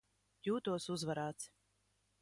[0.47, 1.49] Jūtos uzvarēts.